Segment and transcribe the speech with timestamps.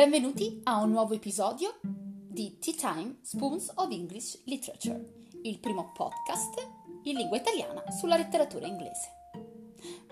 [0.00, 6.54] Benvenuti a un nuovo episodio di Tea Time Spoons of English Literature, il primo podcast
[7.02, 9.10] in lingua italiana sulla letteratura inglese.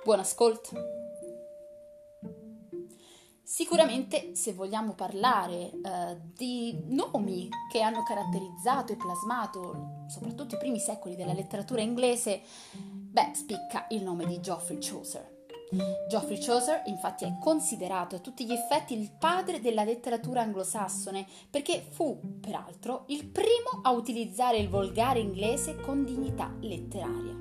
[0.04, 0.76] Buon ascolto!
[3.42, 10.80] Sicuramente se vogliamo parlare eh, di nomi che hanno caratterizzato e plasmato soprattutto i primi
[10.80, 12.42] secoli della letteratura inglese,
[12.74, 15.37] beh, spicca il nome di Geoffrey Chaucer.
[16.08, 21.84] Geoffrey Chaucer infatti è considerato a tutti gli effetti il padre della letteratura anglosassone perché
[21.90, 27.36] fu, peraltro, il primo a utilizzare il volgare inglese con dignità letteraria.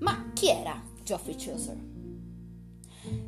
[0.00, 1.99] Ma chi era Geoffrey Chaucer?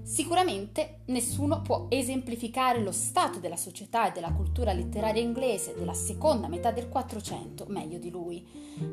[0.03, 6.49] Sicuramente nessuno può esemplificare lo stato della società e della cultura letteraria inglese della seconda
[6.49, 8.47] metà del Quattrocento meglio di lui.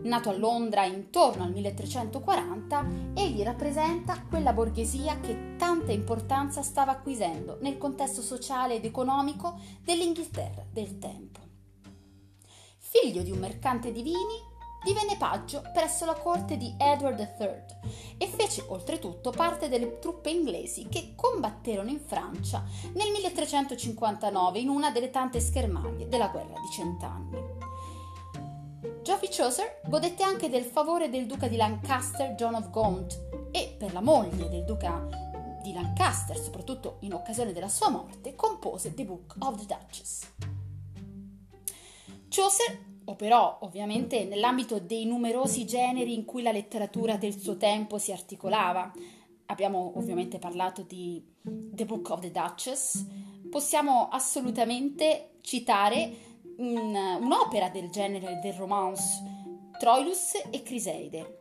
[0.04, 7.58] Nato a Londra intorno al 1340, egli rappresenta quella borghesia che tanta importanza stava acquisendo
[7.62, 11.40] nel contesto sociale ed economico dell'Inghilterra del tempo.
[12.78, 14.49] Figlio di un mercante di vini,
[14.84, 20.88] divenne paggio presso la corte di Edward III e fece oltretutto parte delle truppe inglesi
[20.90, 22.64] che combatterono in Francia
[22.94, 27.68] nel 1359 in una delle tante schermaglie della guerra di cent'anni.
[29.02, 33.92] Geoffrey Chaucer godette anche del favore del duca di Lancaster John of Gaunt e per
[33.94, 35.08] la moglie del duca
[35.62, 40.32] di Lancaster, soprattutto in occasione della sua morte, compose The Book of the Duchess.
[42.30, 48.12] Chaucer operò ovviamente nell'ambito dei numerosi generi in cui la letteratura del suo tempo si
[48.12, 48.92] articolava.
[49.48, 53.04] Abbiamo ovviamente parlato di The Book of the Duchess,
[53.50, 59.24] possiamo assolutamente citare un, un'opera del genere del romance,
[59.80, 61.40] Troilus e Criseide,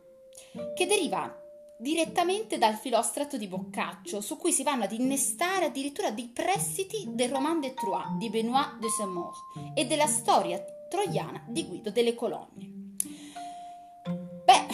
[0.75, 1.31] che deriva
[1.77, 7.29] direttamente dal filostrato di Boccaccio, su cui si vanno ad innestare addirittura dei prestiti del
[7.29, 9.35] roman de Troyes di Benoît de Saint-Maur
[9.75, 12.77] e della storia troiana di Guido delle Colonne.
[14.45, 14.65] Beh,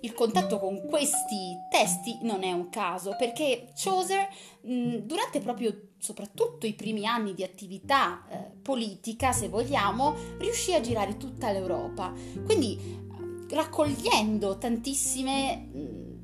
[0.00, 4.28] il contatto con questi testi non è un caso perché Chaucer,
[4.62, 11.16] durante proprio soprattutto i primi anni di attività eh, politica, se vogliamo, riuscì a girare
[11.16, 12.12] tutta l'Europa.
[12.44, 13.06] Quindi
[13.50, 15.68] raccogliendo tantissime,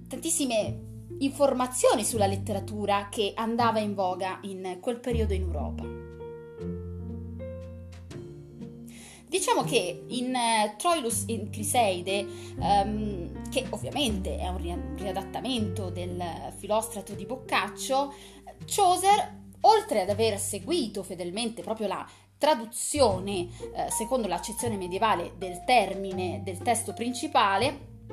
[0.09, 5.94] tantissime informazioni sulla letteratura che andava in voga in quel periodo in Europa.
[9.35, 12.25] Diciamo che in uh, Troilus in Criseide,
[12.57, 16.23] um, che ovviamente è un, ri- un riadattamento del
[16.57, 18.15] filostrato di Boccaccio,
[18.65, 22.09] Chaucer, oltre ad aver seguito fedelmente proprio la
[22.39, 28.05] traduzione eh, secondo l'accezione medievale del termine del testo principale,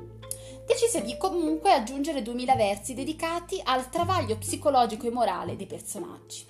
[0.65, 6.47] decise di comunque aggiungere 2000 versi dedicati al travaglio psicologico e morale dei personaggi.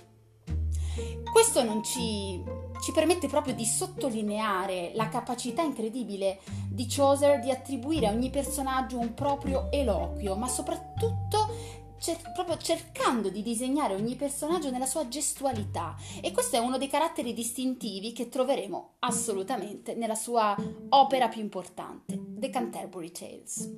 [1.30, 8.08] Questo non ci ci permette proprio di sottolineare la capacità incredibile di Chaucer di attribuire
[8.08, 11.48] a ogni personaggio un proprio eloquio, ma soprattutto
[12.00, 15.96] cer- proprio cercando di disegnare ogni personaggio nella sua gestualità.
[16.22, 20.56] E questo è uno dei caratteri distintivi che troveremo assolutamente nella sua
[20.90, 23.72] opera più importante, The Canterbury Tales.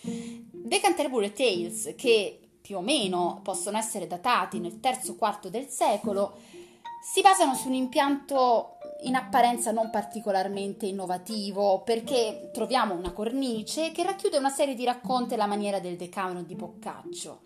[0.00, 6.36] The Canterbury Tales, che più o meno possono essere datati nel terzo quarto del secolo,
[7.08, 14.02] si basano su un impianto in apparenza non particolarmente innovativo perché troviamo una cornice che
[14.02, 17.40] racchiude una serie di racconti alla maniera del Decameron di Boccaccio.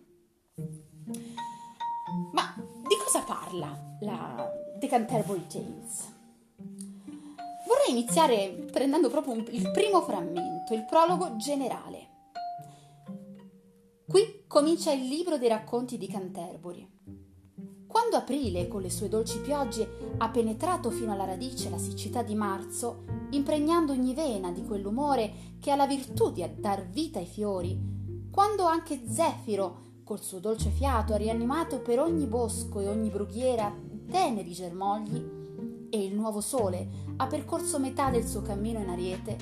[2.32, 6.10] Ma di cosa parla la The Canterbury Tales?
[7.66, 12.09] Vorrei iniziare prendendo proprio un, il primo frammento, il prologo generale.
[14.09, 16.99] Qui comincia il libro dei racconti di Canterbury.
[17.90, 22.36] Quando aprile, con le sue dolci piogge, ha penetrato fino alla radice la siccità di
[22.36, 27.76] marzo, impregnando ogni vena di quell'umore che ha la virtù di dar vita ai fiori,
[28.30, 33.74] quando anche Zefiro, col suo dolce fiato, ha rianimato per ogni bosco e ogni brughiera
[34.09, 39.36] teneri germogli, e il nuovo sole ha percorso metà del suo cammino in ariete,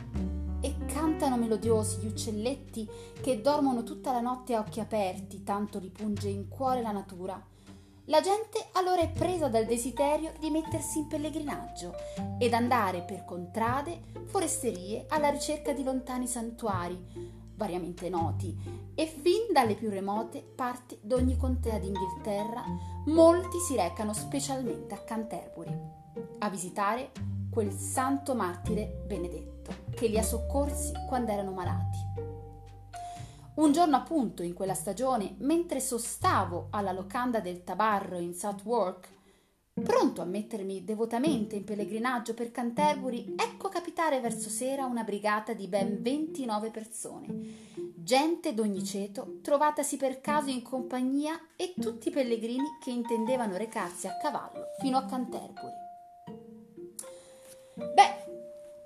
[0.61, 2.88] e cantano melodiosi gli uccelletti
[3.20, 7.40] che dormono tutta la notte a occhi aperti, tanto li punge in cuore la natura,
[8.08, 11.94] la gente allora è presa dal desiderio di mettersi in pellegrinaggio
[12.38, 16.99] ed andare per contrade, foresterie alla ricerca di lontani santuari,
[17.55, 18.56] variamente noti,
[18.94, 22.64] e fin dalle più remote parti d'ogni contea d'Inghilterra
[23.06, 25.78] molti si recano specialmente a Canterbury
[26.38, 27.11] a visitare
[27.50, 32.27] quel santo martire benedetto che li ha soccorsi quando erano malati.
[33.58, 39.08] Un giorno appunto in quella stagione, mentre sostavo alla locanda del tabarro in Southwark,
[39.82, 45.66] pronto a mettermi devotamente in pellegrinaggio per Canterbury, ecco capitare verso sera una brigata di
[45.66, 47.26] ben 29 persone,
[47.96, 54.06] gente d'ogni ceto, trovatasi per caso in compagnia e tutti i pellegrini che intendevano recarsi
[54.06, 55.87] a cavallo fino a Canterbury.
[57.75, 58.18] Beh,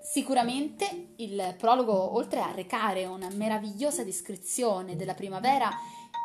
[0.02, 5.70] Sicuramente il prologo, oltre a recare una meravigliosa descrizione della primavera,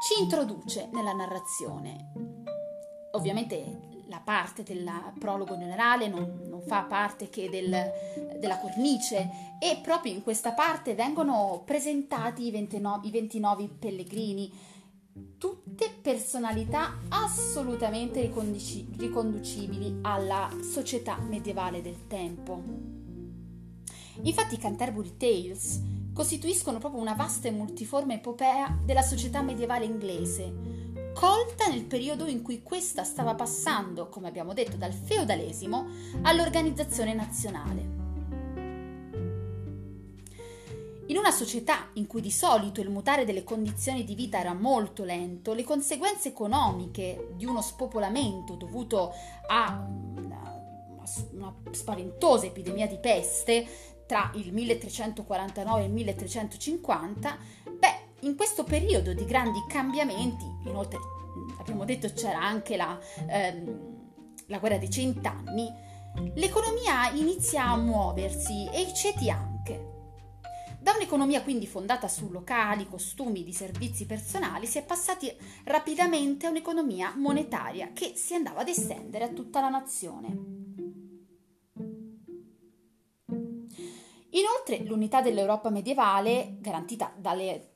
[0.02, 2.12] ci introduce nella narrazione.
[3.12, 4.90] Ovviamente la parte del
[5.20, 7.70] prologo generale non, non fa parte che del,
[8.40, 9.30] della cornice
[9.60, 14.52] e proprio in questa parte vengono presentati i 29, i 29 pellegrini,
[15.38, 22.97] tutte personalità assolutamente riconducibili alla società medievale del tempo.
[24.24, 25.82] Infatti i Canterbury Tales
[26.14, 30.52] costituiscono proprio una vasta e multiforme epopea della società medievale inglese,
[31.14, 35.86] colta nel periodo in cui questa stava passando, come abbiamo detto, dal feudalesimo
[36.24, 37.96] all'organizzazione nazionale.
[41.10, 45.04] In una società in cui di solito il mutare delle condizioni di vita era molto
[45.04, 49.14] lento, le conseguenze economiche di uno spopolamento dovuto
[49.48, 50.62] a una,
[51.32, 53.66] una spaventosa epidemia di peste
[54.08, 57.38] tra il 1349 e il 1350,
[57.78, 60.98] beh, in questo periodo di grandi cambiamenti, inoltre
[61.60, 63.96] abbiamo detto c'era anche la, ehm,
[64.48, 65.72] la guerra dei cent'anni,
[66.36, 69.96] l'economia inizia a muoversi e i ceti anche.
[70.80, 75.30] Da un'economia quindi fondata su locali, costumi, di servizi personali, si è passati
[75.66, 80.67] rapidamente a un'economia monetaria che si andava ad estendere a tutta la nazione.
[84.38, 87.72] Inoltre l'unità dell'Europa medievale, garantita dalle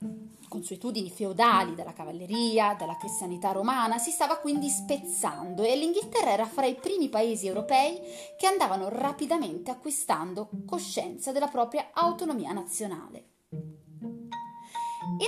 [0.48, 6.68] consuetudini feudali, dalla cavalleria, dalla cristianità romana, si stava quindi spezzando e l'Inghilterra era fra
[6.68, 8.00] i primi paesi europei
[8.38, 13.30] che andavano rapidamente acquistando coscienza della propria autonomia nazionale.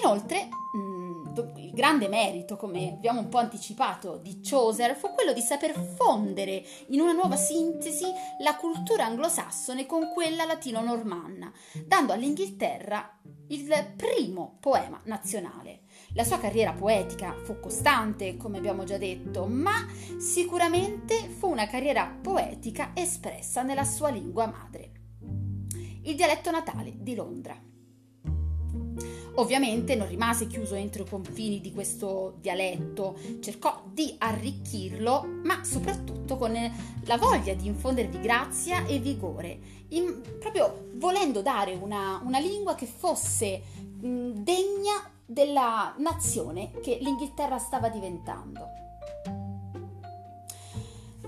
[0.04, 0.50] Inoltre,
[1.74, 6.64] il grande merito, come abbiamo un po' anticipato, di Chaucer fu quello di saper fondere
[6.90, 8.06] in una nuova sintesi
[8.42, 11.52] la cultura anglosassone con quella latino-normanna,
[11.84, 15.81] dando all'Inghilterra il primo poema nazionale.
[16.14, 19.88] La sua carriera poetica fu costante, come abbiamo già detto, ma
[20.20, 24.92] sicuramente fu una carriera poetica espressa nella sua lingua madre,
[26.04, 27.73] il dialetto natale di Londra.
[29.36, 36.38] Ovviamente non rimase chiuso entro i confini di questo dialetto, cercò di arricchirlo, ma soprattutto
[36.38, 36.54] con
[37.06, 39.60] la voglia di infondervi grazia e vigore,
[39.90, 43.62] in, proprio volendo dare una, una lingua che fosse
[44.00, 48.68] mh, degna della nazione che l'Inghilterra stava diventando.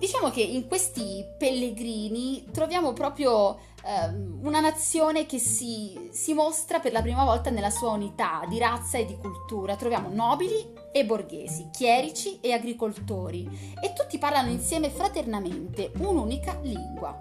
[0.06, 4.13] Diciamo che in questi pellegrini troviamo proprio eh,
[4.44, 9.00] una nazione che si, si, mostra per la prima volta nella sua unità di razza
[9.00, 9.75] e di cultura.
[9.75, 17.19] Troviamo nobili e borghesi, chierici e agricoltori e tutti parlano insieme fraternamente un'unica lingua.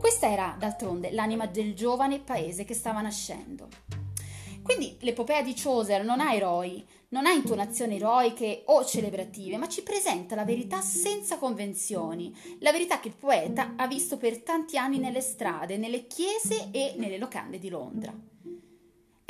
[0.00, 3.68] Questa era d'altronde l'anima del giovane paese che stava nascendo.
[4.62, 9.82] Quindi l'epopea di Chaucer non ha eroi, non ha intonazioni eroiche o celebrative, ma ci
[9.82, 14.98] presenta la verità senza convenzioni, la verità che il poeta ha visto per tanti anni
[14.98, 18.31] nelle strade, nelle chiese e nelle locande di Londra.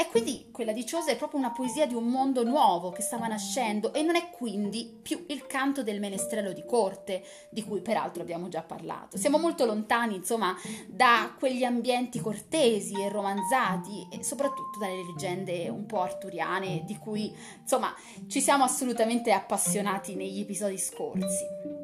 [0.03, 3.29] E quindi quella di Ciosa è proprio una poesia di un mondo nuovo che stava
[3.29, 8.21] nascendo e non è quindi più il canto del menestrello di corte, di cui peraltro
[8.21, 9.17] abbiamo già parlato.
[9.17, 10.57] Siamo molto lontani, insomma,
[10.89, 17.33] da quegli ambienti cortesi e romanzati e soprattutto dalle leggende un po' arturiane di cui,
[17.61, 17.95] insomma,
[18.27, 21.82] ci siamo assolutamente appassionati negli episodi scorsi.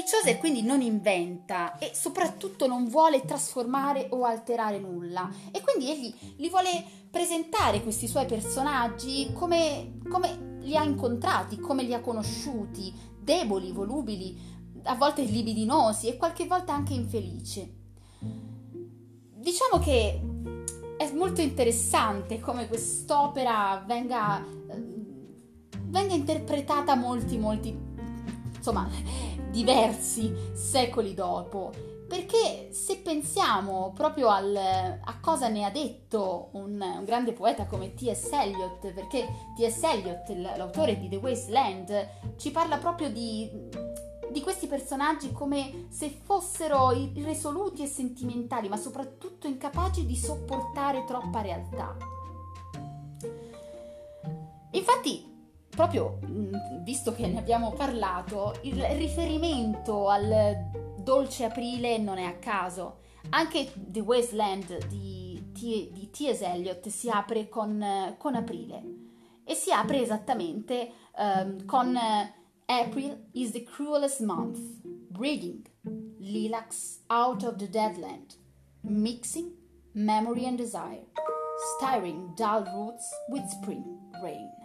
[0.00, 5.90] Il Chaucer quindi non inventa e soprattutto non vuole trasformare o alterare nulla e quindi
[5.90, 12.00] egli li vuole presentare questi suoi personaggi come, come li ha incontrati, come li ha
[12.00, 14.40] conosciuti, deboli, volubili,
[14.84, 17.70] a volte libidinosi e qualche volta anche infelici.
[19.34, 20.18] Diciamo che
[20.96, 24.42] è molto interessante come quest'opera venga,
[25.88, 27.78] venga interpretata molti, molti,
[28.56, 31.72] insomma, diversi secoli dopo.
[32.08, 37.94] Perché se pensiamo proprio al, a cosa ne ha detto un, un, grande poeta come
[37.94, 38.32] T.S.
[38.32, 39.82] Eliot, perché T.S.
[39.84, 43.48] Eliot, l'autore di The Wasteland, ci parla proprio di,
[44.28, 51.42] di questi personaggi come se fossero irresoluti e sentimentali, ma soprattutto incapaci di sopportare troppa
[51.42, 51.96] realtà.
[54.72, 55.39] Infatti,
[55.70, 56.18] proprio
[56.82, 60.56] visto che ne abbiamo parlato, il riferimento al
[60.98, 62.98] dolce aprile non è a caso.
[63.30, 66.40] Anche The Wasteland di, di T.S.
[66.42, 68.82] Eliot si apre con, con, aprile
[69.44, 71.96] e si apre esattamente um, con
[72.66, 74.58] April is the cruelest month,
[75.10, 75.66] breeding
[76.18, 78.36] lilacs out of the deadland,
[78.84, 79.52] mixing
[79.92, 81.04] memory and desire,
[81.76, 83.84] stirring dull roots with spring
[84.22, 84.59] rain.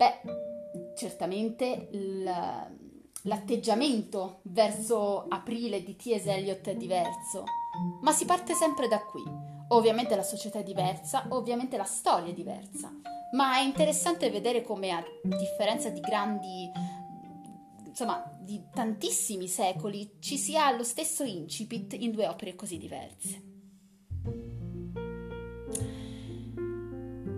[0.00, 1.90] Beh, certamente
[3.24, 6.24] l'atteggiamento verso aprile di T.S.
[6.24, 7.44] Eliot è diverso,
[8.00, 9.22] ma si parte sempre da qui.
[9.68, 12.90] Ovviamente la società è diversa, ovviamente la storia è diversa,
[13.32, 16.70] ma è interessante vedere come a differenza di grandi,
[17.84, 23.59] insomma, di tantissimi secoli, ci sia lo stesso incipit in due opere così diverse.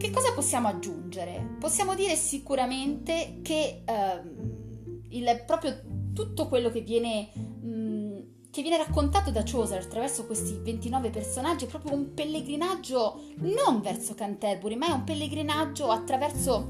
[0.02, 1.59] Che cosa possiamo aggiungere?
[1.61, 5.80] Possiamo dire sicuramente che ehm, il, proprio
[6.12, 11.68] tutto quello che viene, mh, che viene raccontato da Chaucer attraverso questi 29 personaggi è
[11.68, 16.66] proprio un pellegrinaggio non verso Canterbury, ma è un pellegrinaggio attraverso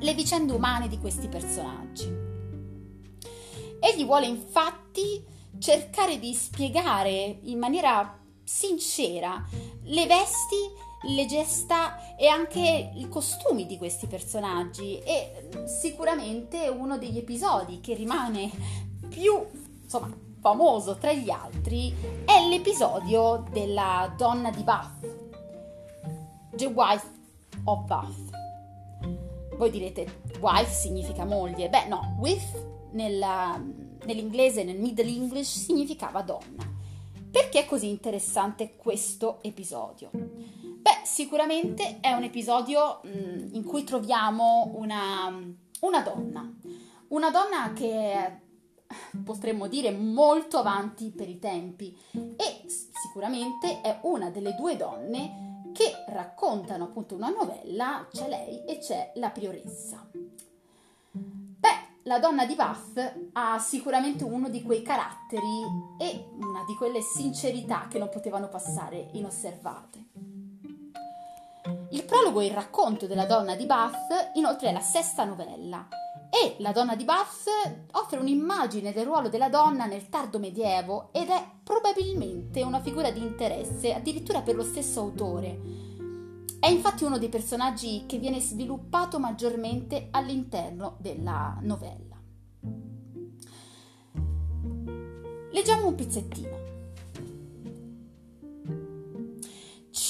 [0.00, 2.06] le vicende umane di questi personaggi.
[3.80, 5.24] Egli vuole infatti
[5.58, 9.42] cercare di spiegare in maniera sincera
[9.84, 14.98] le vesti le gesta e anche i costumi di questi personaggi.
[15.00, 18.50] E sicuramente uno degli episodi che rimane
[19.08, 19.44] più
[19.82, 21.92] insomma famoso tra gli altri
[22.24, 25.26] è l'episodio della donna di Bath
[26.58, 27.06] The Wife
[27.64, 28.36] of Bath.
[29.56, 31.68] Voi direte wife significa moglie.
[31.68, 33.60] Beh no wife nella,
[34.04, 36.76] nell'inglese nel middle english significava donna.
[37.30, 40.10] Perché è così interessante questo episodio
[40.80, 45.28] Beh, sicuramente è un episodio mh, mm, in cui troviamo una,
[45.80, 46.52] una donna,
[47.08, 48.46] una donna che
[49.22, 56.04] potremmo dire molto avanti per i tempi e sicuramente è una delle due donne che
[56.08, 60.08] raccontano appunto una novella, c'è lei e c'è la prioressa.
[61.12, 65.62] Beh, la donna di Bath ha sicuramente uno di quei caratteri
[65.98, 70.37] e una di quelle sincerità che non potevano passare inosservate.
[71.90, 75.88] Il prologo e il racconto della donna di Bath inoltre è la sesta novella
[76.30, 81.28] e la donna di Bath offre un'immagine del ruolo della donna nel tardo medievo ed
[81.28, 85.86] è probabilmente una figura di interesse addirittura per lo stesso autore.
[86.60, 92.16] È infatti uno dei personaggi che viene sviluppato maggiormente all'interno della novella.
[95.50, 96.57] Leggiamo un pezzettino.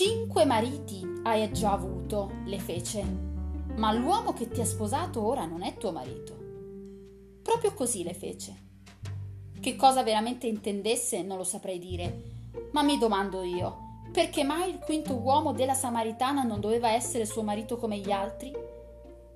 [0.00, 3.02] Cinque mariti hai già avuto, le fece,
[3.74, 6.36] ma l'uomo che ti ha sposato ora non è tuo marito.
[7.42, 8.54] Proprio così le fece.
[9.58, 12.22] Che cosa veramente intendesse non lo saprei dire,
[12.70, 13.76] ma mi domando io,
[14.12, 18.54] perché mai il quinto uomo della Samaritana non doveva essere suo marito come gli altri?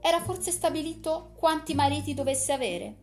[0.01, 3.02] Era forse stabilito quanti mariti dovesse avere?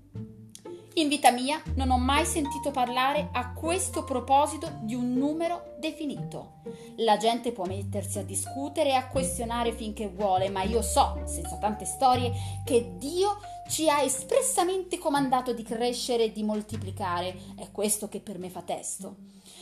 [0.99, 6.55] In vita mia non ho mai sentito parlare a questo proposito di un numero definito.
[6.97, 11.55] La gente può mettersi a discutere e a questionare finché vuole, ma io so, senza
[11.55, 12.33] tante storie,
[12.65, 13.37] che Dio
[13.69, 17.33] ci ha espressamente comandato di crescere e di moltiplicare.
[17.55, 19.15] È questo che per me fa testo.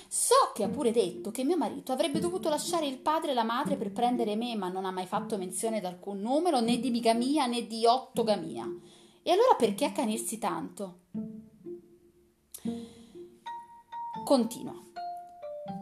[0.08, 3.44] So che ha pure detto che mio marito avrebbe dovuto lasciare il padre e la
[3.44, 6.89] madre per prendere me, ma non ha mai fatto menzione di alcun numero, né di
[6.89, 8.67] bigamia né di ottogamia.
[9.27, 11.00] E allora perché accanirsi tanto?
[14.27, 14.74] Continua.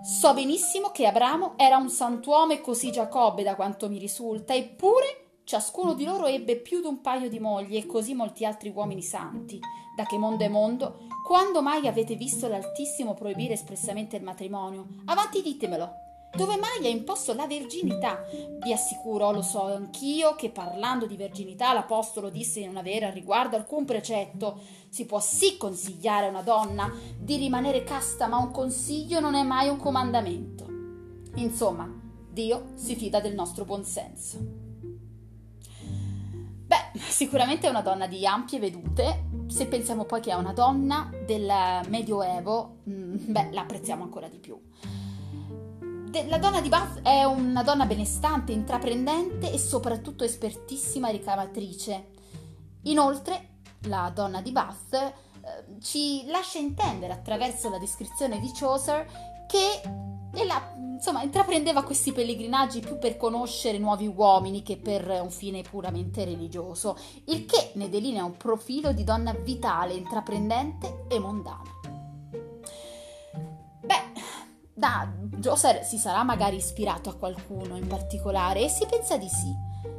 [0.04, 5.40] So benissimo che Abramo era un santuomo e così Giacobbe, da quanto mi risulta, eppure
[5.46, 9.02] ciascuno di loro ebbe più di un paio di mogli e così molti altri uomini
[9.02, 9.60] santi.
[9.96, 14.90] Da che mondo è mondo, quando mai avete visto l'Altissimo proibire espressamente il matrimonio?
[15.06, 16.05] Avanti ditemelo
[16.36, 18.24] dove mai ha imposto la verginità.
[18.62, 23.14] Vi assicuro, lo so anch'io, che parlando di verginità l'Apostolo disse di non avere al
[23.14, 24.60] riguardo alcun precetto.
[24.90, 29.44] Si può sì consigliare a una donna di rimanere casta, ma un consiglio non è
[29.44, 30.66] mai un comandamento.
[31.36, 31.90] Insomma,
[32.30, 34.64] Dio si fida del nostro buonsenso.
[36.68, 39.30] Beh, sicuramente è una donna di ampie vedute.
[39.48, 41.50] Se pensiamo poi che è una donna del
[41.88, 44.60] Medioevo, mm, beh, la apprezziamo ancora di più
[46.24, 52.12] la donna di Bath è una donna benestante, intraprendente e soprattutto espertissima ricamatrice.
[52.84, 53.50] Inoltre,
[53.88, 55.12] la donna di Bath eh,
[55.82, 59.06] ci lascia intendere attraverso la descrizione di Chaucer
[59.48, 59.82] che
[60.34, 65.62] e la, insomma, intraprendeva questi pellegrinaggi più per conoscere nuovi uomini che per un fine
[65.62, 71.75] puramente religioso, il che ne delinea un profilo di donna vitale, intraprendente e mondana.
[74.78, 79.54] Da Joser si sarà magari ispirato a qualcuno in particolare e si pensa di sì.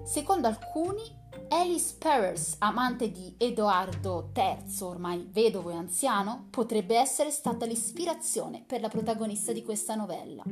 [0.05, 1.03] Secondo alcuni
[1.49, 8.81] Alice Perers, amante di Edoardo III, ormai vedovo e anziano, potrebbe essere stata l'ispirazione per
[8.83, 10.43] la protagonista di questa novella.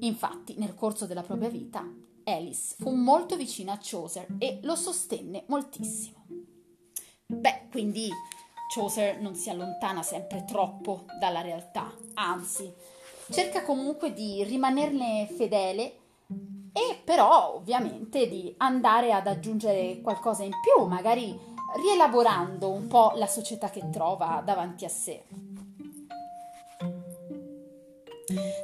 [0.00, 1.82] Infatti, nel corso della propria vita,
[2.24, 6.26] Alice fu molto vicina a Chaucer e lo sostenne moltissimo.
[7.26, 8.10] Beh, quindi
[8.72, 12.72] Chaucer non si allontana sempre troppo dalla realtà, anzi,
[13.28, 15.94] cerca comunque di rimanerne fedele
[16.72, 21.36] e però ovviamente di andare ad aggiungere qualcosa in più, magari
[21.82, 25.24] rielaborando un po' la società che trova davanti a sé.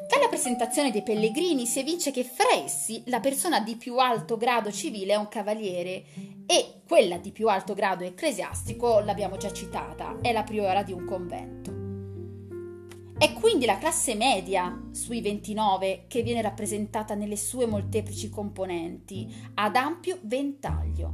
[0.09, 4.71] Dalla presentazione dei pellegrini si evince che fra essi la persona di più alto grado
[4.71, 6.05] civile è un cavaliere
[6.47, 11.05] e quella di più alto grado ecclesiastico, l'abbiamo già citata, è la priora di un
[11.05, 11.85] convento.
[13.19, 19.75] È quindi la classe media sui 29 che viene rappresentata nelle sue molteplici componenti, ad
[19.75, 21.13] ampio ventaglio.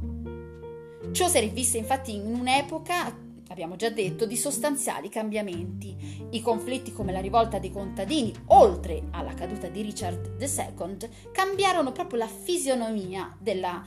[1.11, 6.27] Ciò si è rivisto infatti in un'epoca, abbiamo già detto, di sostanziali cambiamenti.
[6.31, 12.19] I conflitti come la rivolta dei contadini, oltre alla caduta di Richard II, cambiarono proprio
[12.19, 13.81] la fisionomia della,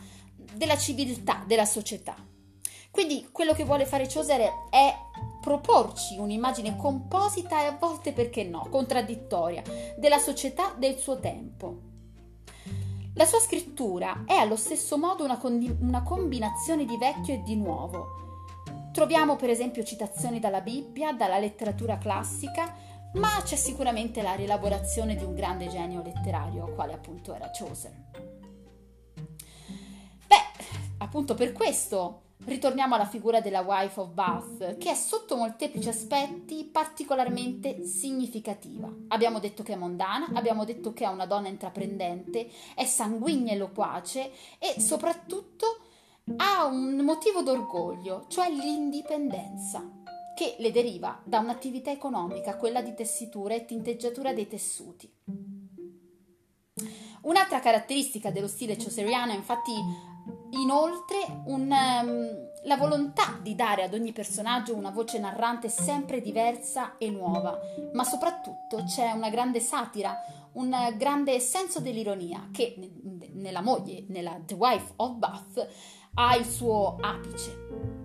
[0.54, 2.14] della civiltà, della società.
[2.90, 4.94] Quindi quello che vuole fare Chaucer è
[5.40, 9.62] proporci un'immagine composita e a volte, perché no, contraddittoria
[9.96, 11.94] della società del suo tempo.
[13.14, 17.56] La sua scrittura è allo stesso modo una, con- una combinazione di vecchio e di
[17.56, 18.08] nuovo.
[18.92, 22.74] Troviamo per esempio citazioni dalla Bibbia, dalla letteratura classica,
[23.14, 28.35] ma c'è sicuramente la rielaborazione di un grande genio letterario, quale appunto era Chaucer.
[30.98, 36.64] Appunto per questo Ritorniamo alla figura della wife of Bath, che è sotto molteplici aspetti
[36.64, 38.92] particolarmente significativa.
[39.08, 43.56] Abbiamo detto che è mondana, abbiamo detto che è una donna intraprendente, è sanguigna e
[43.56, 45.80] loquace e soprattutto
[46.36, 49.82] ha un motivo d'orgoglio, cioè l'indipendenza,
[50.36, 55.10] che le deriva da un'attività economica, quella di tessitura e tinteggiatura dei tessuti.
[57.22, 59.72] Un'altra caratteristica dello stile chauceriano infatti
[60.56, 66.96] Inoltre, un, um, la volontà di dare ad ogni personaggio una voce narrante sempre diversa
[66.98, 67.58] e nuova,
[67.92, 70.16] ma soprattutto c'è una grande satira,
[70.52, 72.74] un grande senso dell'ironia che
[73.34, 75.68] nella moglie, nella The Wife of Bath,
[76.14, 77.95] ha il suo apice.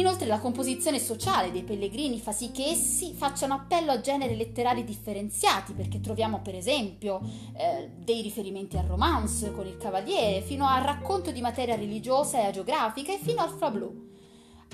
[0.00, 4.82] Inoltre la composizione sociale dei pellegrini fa sì che essi facciano appello a generi letterari
[4.82, 7.20] differenziati, perché troviamo per esempio
[7.54, 12.46] eh, dei riferimenti al romance con il cavaliere, fino al racconto di materia religiosa e
[12.46, 14.08] agiografica e fino al fablou,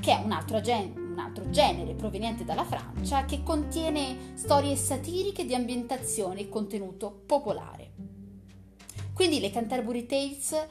[0.01, 5.45] che è un altro, gen- un altro genere proveniente dalla Francia che contiene storie satiriche
[5.45, 7.91] di ambientazione e contenuto popolare.
[9.12, 10.67] Quindi le Canterbury Tales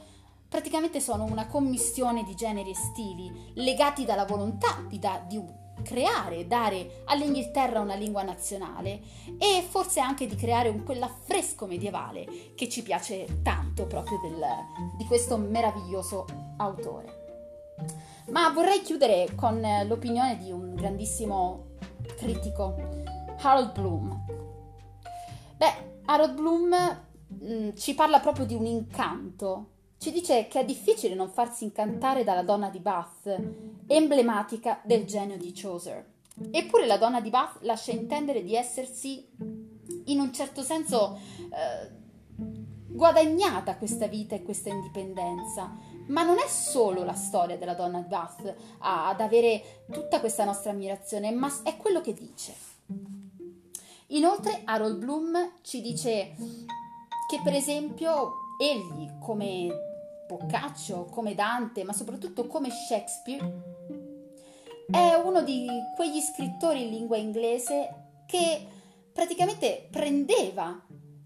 [0.48, 5.42] praticamente sono una commissione di generi e stili legati dalla volontà di, da, di
[5.82, 9.00] creare, dare all'Inghilterra una lingua nazionale
[9.38, 14.44] e forse anche di creare un quell'affresco medievale che ci piace tanto proprio del,
[14.96, 16.24] di questo meraviglioso
[16.56, 17.24] autore.
[18.30, 21.74] Ma vorrei chiudere con l'opinione di un grandissimo
[22.16, 22.74] critico,
[23.40, 24.24] Harold Bloom.
[25.56, 26.68] Beh, Harold Bloom
[27.28, 31.64] mh, mm, ci parla proprio di un incanto ci dice che è difficile non farsi
[31.64, 33.40] incantare dalla donna di Bath,
[33.86, 36.04] emblematica del genio di Chaucer.
[36.50, 39.26] Eppure la donna di Bath lascia intendere di essersi,
[40.04, 41.90] in un certo senso, eh,
[42.88, 45.74] guadagnata questa vita e questa indipendenza.
[46.08, 50.70] Ma non è solo la storia della donna di Bath ad avere tutta questa nostra
[50.70, 52.54] ammirazione, ma è quello che dice.
[54.08, 56.36] Inoltre Harold Bloom ci dice
[57.28, 59.85] che per esempio egli come
[60.26, 63.74] Boccaccio, come Dante, ma soprattutto come Shakespeare,
[64.90, 68.66] è uno di quegli scrittori in lingua inglese che
[69.12, 70.80] praticamente prendeva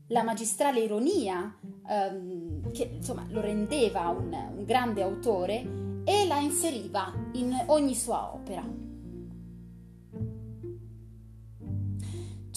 [0.09, 1.59] la magistrale ironia,
[1.89, 8.33] ehm, che insomma lo rendeva un, un grande autore, e la inseriva in ogni sua
[8.35, 8.90] opera.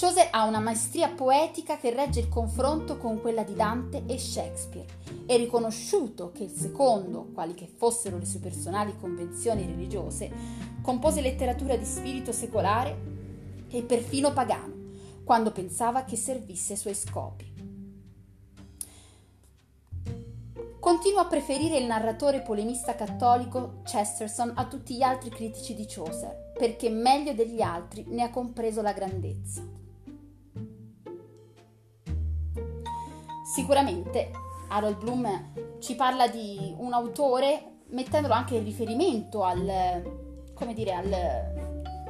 [0.03, 4.85] Chaucer ha una maestria poetica che regge il confronto con quella di Dante e Shakespeare.
[5.25, 10.29] È riconosciuto che il secondo, quali che fossero le sue personali convenzioni religiose,
[10.81, 12.97] compose letteratura di spirito secolare
[13.69, 14.73] e perfino pagano,
[15.23, 17.53] quando pensava che servisse ai suoi scopi.
[20.81, 26.51] Continua a preferire il narratore polemista cattolico Chesterton a tutti gli altri critici di Chaucer,
[26.57, 29.82] perché meglio degli altri ne ha compreso la grandezza.
[33.53, 34.31] Sicuramente
[34.69, 41.13] Harold Bloom ci parla di un autore mettendolo anche in riferimento al, come dire, al,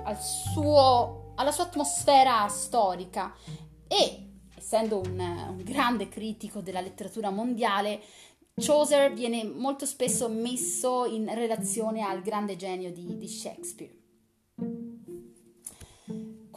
[0.06, 3.36] al suo, alla sua atmosfera storica
[3.90, 8.00] e essendo un, un grande critico della letteratura mondiale
[8.56, 14.03] Chaucer viene molto spesso messo in relazione al grande genio di, di Shakespeare.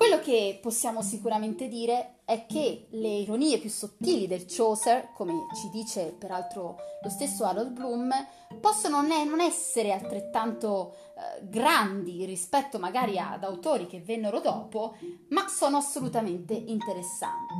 [0.09, 5.69] Quello che possiamo sicuramente dire è che le ironie più sottili del Chaucer, come ci
[5.71, 8.12] dice peraltro lo stesso Harold Bloom,
[8.61, 14.95] possono non essere altrettanto eh, grandi rispetto magari ad autori che vennero dopo,
[15.31, 17.55] ma sono assolutamente interessanti.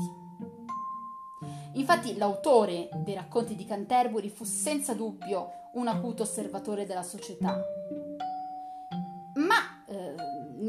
[1.73, 7.61] Infatti l'autore dei racconti di Canterbury fu senza dubbio un acuto osservatore della società.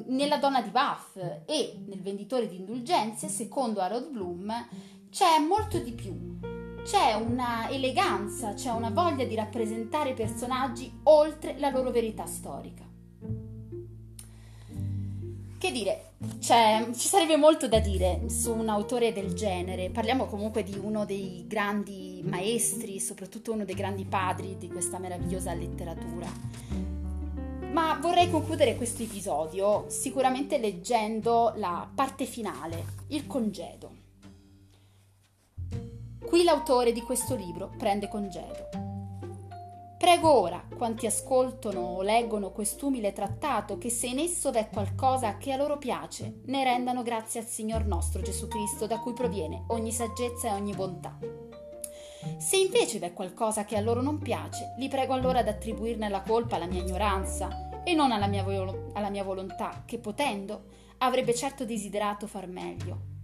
[0.06, 4.54] Nella donna di Bath e nel venditore di indulgenze, secondo Harold Bloom,
[5.10, 6.38] c'è molto di più.
[6.84, 12.86] C'è una eleganza, c'è una voglia di rappresentare personaggi oltre la loro verità storica.
[15.60, 19.90] Che dire, cioè, ci sarebbe molto da dire su un autore del genere.
[19.90, 25.54] Parliamo comunque di uno dei grandi maestri, soprattutto uno dei grandi padri di questa meravigliosa
[25.54, 26.28] letteratura.
[27.78, 33.92] Ma vorrei concludere questo episodio sicuramente leggendo la parte finale, il congedo.
[36.26, 38.70] Qui l'autore di questo libro prende congedo
[40.00, 45.52] Prego ora, quanti ascoltano o leggono quest'umile trattato, che se in esso v'è qualcosa che
[45.52, 49.92] a loro piace, ne rendano grazie al Signor nostro Gesù Cristo, da cui proviene ogni
[49.92, 51.16] saggezza e ogni bontà.
[52.40, 56.24] Se invece v'è qualcosa che a loro non piace, li prego allora di attribuirne la
[56.24, 60.66] colpa alla mia ignoranza e non alla mia, vo- alla mia volontà, che potendo
[60.98, 63.16] avrebbe certo desiderato far meglio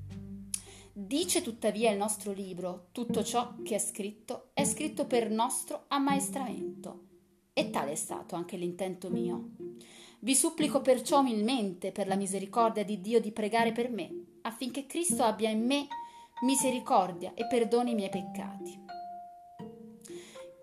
[0.95, 7.05] Dice tuttavia il nostro libro, tutto ciò che è scritto è scritto per nostro ammaestramento.
[7.51, 9.49] E tale è stato anche l'intento mio.
[10.19, 15.23] Vi supplico perciò umilmente, per la misericordia di Dio, di pregare per me, affinché Cristo
[15.23, 15.87] abbia in me
[16.43, 18.82] misericordia e perdoni i miei peccati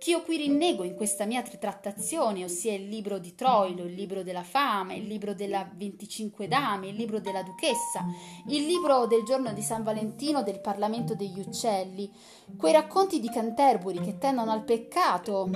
[0.01, 4.23] che io qui rinnego in questa mia trattazione, ossia il libro di Troilo, il libro
[4.23, 8.07] della fame, il libro della 25 dame, il libro della duchessa,
[8.47, 12.11] il libro del giorno di San Valentino del Parlamento degli uccelli,
[12.57, 15.51] quei racconti di Canterbury che tendono al peccato,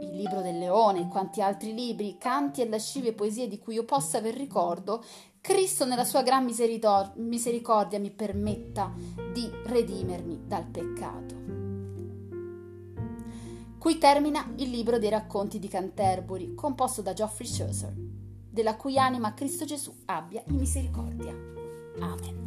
[0.00, 3.84] il libro del leone e quanti altri libri, canti e lascive poesie di cui io
[3.84, 5.04] possa aver ricordo,
[5.42, 8.90] Cristo nella sua gran misericordia mi permetta
[9.30, 11.59] di redimermi dal peccato.
[13.80, 17.94] Qui termina il libro dei racconti di Canterbury, composto da Geoffrey Chaucer,
[18.50, 21.34] della cui anima Cristo Gesù abbia in misericordia.
[21.98, 22.40] Amen.